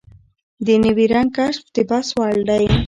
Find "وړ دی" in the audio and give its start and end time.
2.17-2.65